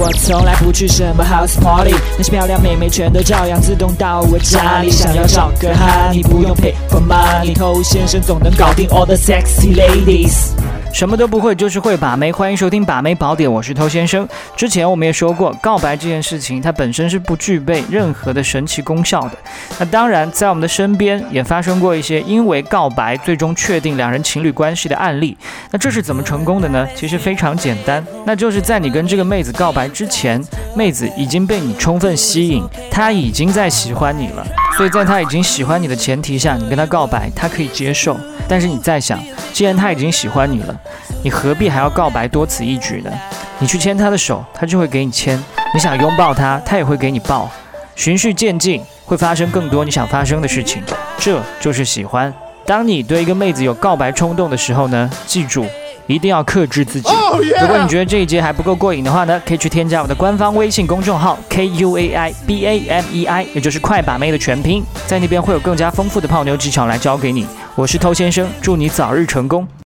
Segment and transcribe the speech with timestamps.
[0.00, 4.88] 我从来不去什么 house party，那些漂亮妹妹全都照样自动到我家里。
[4.92, 10.52] 想要找个哈，你不用 pay for money，偷先生总能搞定 all the sexy ladies。
[10.98, 12.32] 什么都不会，就是会把妹。
[12.32, 14.28] 欢迎收听《把妹宝典》，我是偷先生。
[14.56, 19.38] 之前我们也说过，告白这件事情，它本身是不具备任何的神奇功效的。
[19.78, 25.38] 那当然，在我们的身边也发生过一些因为告白最终确定两人情侣关系的案例。
[25.70, 26.84] 那这是怎么成功的呢？
[26.96, 30.44] 其实非常简单，那就是在你跟这个妹子告白之前，
[30.74, 34.44] 妹子已经被你充分吸引，她已经在喜欢你了。
[34.76, 38.18] 所以在她已经喜欢你的前提下，你跟她告白，她可以接受。
[38.48, 39.20] 但是你再想，
[39.52, 40.74] 既然他已经喜欢你了，
[41.22, 43.10] 你何必还要告白多此一举呢？
[43.58, 45.36] 你去牵他的手，他就会给你牵；
[45.74, 47.50] 你想拥抱他，他也会给你抱。
[47.96, 50.82] 循序渐进，会发生更多你想发生的事情。
[51.18, 52.32] 这就是喜欢。
[52.64, 55.66] 当你对一个妹子有告白冲动的时候呢，记住
[56.08, 57.08] 一定要克制自己。
[57.60, 67.46] 如果你觉得这一节还不够过瘾的话呢，可以去添加我的官方微信公众号 K U A I B A M E I，也就是快把妹的全拼，在那边会有更加丰富的泡妞技巧来教给你。
[67.74, 69.68] 我是偷先生，祝你早日成功。